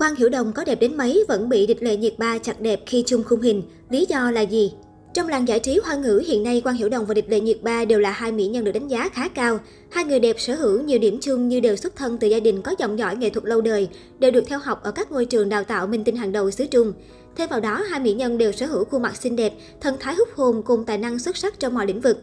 [0.00, 2.80] Quang Hiểu Đồng có đẹp đến mấy vẫn bị địch lệ nhiệt ba chặt đẹp
[2.86, 3.62] khi chung khung hình.
[3.90, 4.72] Lý do là gì?
[5.14, 7.62] Trong làng giải trí hoa ngữ hiện nay Quang Hiểu Đồng và Địch Lệ Nhiệt
[7.62, 9.58] Ba đều là hai mỹ nhân được đánh giá khá cao.
[9.90, 12.62] Hai người đẹp sở hữu nhiều điểm chung như đều xuất thân từ gia đình
[12.62, 15.48] có dòng dõi nghệ thuật lâu đời, đều được theo học ở các ngôi trường
[15.48, 16.92] đào tạo minh tinh hàng đầu xứ Trung.
[17.36, 20.14] Thêm vào đó, hai mỹ nhân đều sở hữu khuôn mặt xinh đẹp, thân thái
[20.14, 22.18] hút hồn cùng tài năng xuất sắc trong mọi lĩnh vực.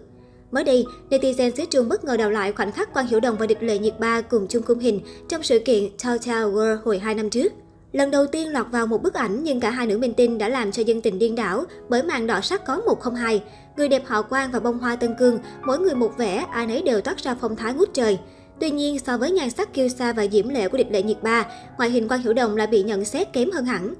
[0.51, 3.45] Mới đây, netizen xứ Trung bất ngờ đào lại khoảnh khắc Quang Hiểu Đồng và
[3.45, 4.99] Địch Lệ Nhiệt Ba cùng chung khung hình
[5.29, 7.53] trong sự kiện Total World hồi 2 năm trước.
[7.91, 10.49] Lần đầu tiên lọt vào một bức ảnh nhưng cả hai nữ minh tinh đã
[10.49, 13.41] làm cho dân tình điên đảo bởi màn đỏ sắc có 102.
[13.77, 16.81] Người đẹp họ Quang và bông hoa Tân Cương, mỗi người một vẻ, ai nấy
[16.81, 18.19] đều toát ra phong thái ngút trời.
[18.59, 21.23] Tuy nhiên, so với nhan sắc kiêu sa và diễm lệ của địch lệ nhiệt
[21.23, 21.45] ba,
[21.77, 23.93] ngoại hình Quang Hiểu Đồng lại bị nhận xét kém hơn hẳn.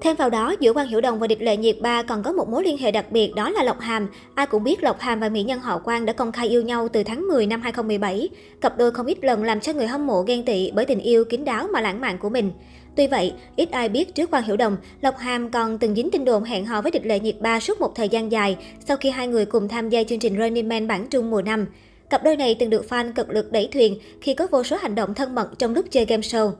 [0.00, 2.48] Thêm vào đó, giữa Quang Hiểu Đồng và địch lệ nhiệt ba còn có một
[2.48, 4.08] mối liên hệ đặc biệt đó là Lộc Hàm.
[4.34, 6.88] Ai cũng biết Lộc Hàm và mỹ nhân họ Quang đã công khai yêu nhau
[6.88, 8.28] từ tháng 10 năm 2017.
[8.60, 11.24] Cặp đôi không ít lần làm cho người hâm mộ ghen tị bởi tình yêu
[11.24, 12.52] kín đáo mà lãng mạn của mình.
[12.96, 16.24] Tuy vậy, ít ai biết trước Quan Hiểu Đồng, Lộc Hàm còn từng dính tin
[16.24, 19.10] đồn hẹn hò với địch lệ nhiệt ba suốt một thời gian dài sau khi
[19.10, 21.66] hai người cùng tham gia chương trình Running Man bản trung mùa năm.
[22.10, 24.94] Cặp đôi này từng được fan cực lực đẩy thuyền khi có vô số hành
[24.94, 26.52] động thân mật trong lúc chơi game show.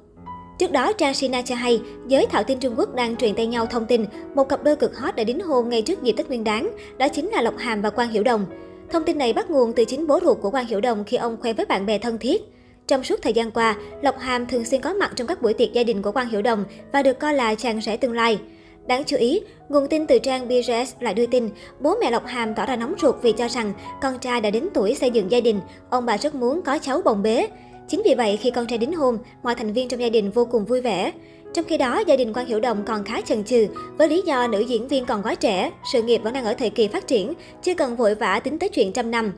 [0.59, 3.67] Trước đó, Trang Sina cho hay, giới thạo tin Trung Quốc đang truyền tay nhau
[3.67, 6.45] thông tin một cặp đôi cực hot đã đính hôn ngay trước dịp Tết Nguyên
[6.45, 8.47] đán, đó chính là Lộc Hàm và Quang Hiểu Đồng.
[8.91, 11.37] Thông tin này bắt nguồn từ chính bố ruột của Quang Hiểu Đồng khi ông
[11.41, 12.43] khoe với bạn bè thân thiết.
[12.87, 15.73] Trong suốt thời gian qua, Lộc Hàm thường xuyên có mặt trong các buổi tiệc
[15.73, 18.39] gia đình của Quang Hiểu Đồng và được coi là chàng rể tương lai.
[18.87, 21.49] Đáng chú ý, nguồn tin từ trang BGS lại đưa tin,
[21.81, 24.69] bố mẹ Lộc Hàm tỏ ra nóng ruột vì cho rằng con trai đã đến
[24.75, 27.49] tuổi xây dựng gia đình, ông bà rất muốn có cháu bồng bế.
[27.89, 30.45] Chính vì vậy, khi con trai đính hôn, mọi thành viên trong gia đình vô
[30.45, 31.13] cùng vui vẻ.
[31.55, 33.67] Trong khi đó, gia đình Quang Hiểu Đồng còn khá chần chừ
[33.99, 36.71] với lý do nữ diễn viên còn quá trẻ, sự nghiệp vẫn đang ở thời
[36.71, 39.33] kỳ phát triển, chưa cần vội vã tính tới chuyện trăm năm.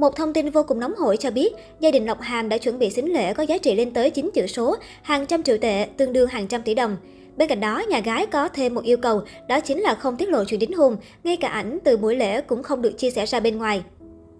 [0.00, 2.78] Một thông tin vô cùng nóng hổi cho biết, gia đình Lộc Hàm đã chuẩn
[2.78, 5.86] bị xính lễ có giá trị lên tới 9 chữ số, hàng trăm triệu tệ,
[5.96, 6.96] tương đương hàng trăm tỷ đồng.
[7.36, 10.28] Bên cạnh đó, nhà gái có thêm một yêu cầu, đó chính là không tiết
[10.28, 13.26] lộ chuyện đính hôn, ngay cả ảnh từ buổi lễ cũng không được chia sẻ
[13.26, 13.82] ra bên ngoài.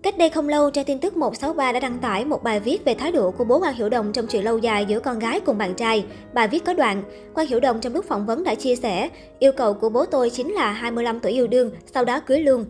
[0.02, 2.94] Cách đây không lâu, trang tin tức 163 đã đăng tải một bài viết về
[2.94, 5.58] thái độ của bố Quang Hiểu Đồng trong chuyện lâu dài giữa con gái cùng
[5.58, 6.04] bạn trai.
[6.34, 7.02] Bài viết có đoạn,
[7.34, 10.30] Quang Hiểu Đồng trong lúc phỏng vấn đã chia sẻ, yêu cầu của bố tôi
[10.30, 12.64] chính là 25 tuổi yêu đương, sau đó cưới luôn.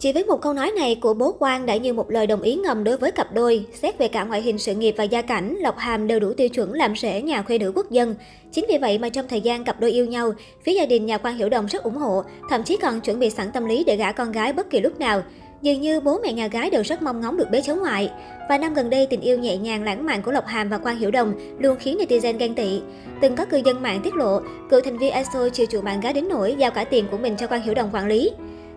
[0.00, 2.54] Chỉ với một câu nói này của bố Quang đã như một lời đồng ý
[2.54, 3.66] ngầm đối với cặp đôi.
[3.74, 6.48] Xét về cả ngoại hình sự nghiệp và gia cảnh, Lộc Hàm đều đủ tiêu
[6.48, 8.14] chuẩn làm rể nhà khuê nữ quốc dân.
[8.52, 10.32] Chính vì vậy mà trong thời gian cặp đôi yêu nhau,
[10.64, 13.30] phía gia đình nhà Quang Hiểu Đồng rất ủng hộ, thậm chí còn chuẩn bị
[13.30, 15.22] sẵn tâm lý để gả con gái bất kỳ lúc nào.
[15.62, 18.10] Dường như bố mẹ nhà gái đều rất mong ngóng được bế cháu ngoại.
[18.48, 20.98] Và năm gần đây, tình yêu nhẹ nhàng lãng mạn của Lộc Hàm và Quang
[20.98, 22.80] Hiểu Đồng luôn khiến netizen ghen tị.
[23.20, 26.12] Từng có cư dân mạng tiết lộ, cựu thành viên EXO chiều chuộng bạn gái
[26.12, 28.30] đến nỗi giao cả tiền của mình cho Quang Hiểu Đồng quản lý.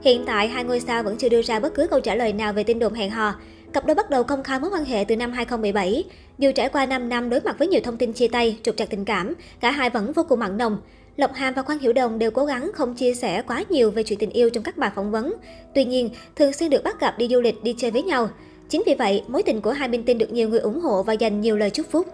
[0.03, 2.53] Hiện tại, hai ngôi sao vẫn chưa đưa ra bất cứ câu trả lời nào
[2.53, 3.33] về tin đồn hẹn hò.
[3.73, 6.03] Cặp đôi bắt đầu công khai mối quan hệ từ năm 2017.
[6.37, 8.89] Dù trải qua 5 năm đối mặt với nhiều thông tin chia tay, trục trặc
[8.89, 10.77] tình cảm, cả hai vẫn vô cùng mặn nồng.
[11.17, 14.03] Lộc Hàm và Quang Hiểu Đồng đều cố gắng không chia sẻ quá nhiều về
[14.03, 15.33] chuyện tình yêu trong các bài phỏng vấn.
[15.75, 18.29] Tuy nhiên, thường xuyên được bắt gặp đi du lịch, đi chơi với nhau.
[18.69, 21.13] Chính vì vậy, mối tình của hai minh tinh được nhiều người ủng hộ và
[21.13, 22.07] dành nhiều lời chúc phúc.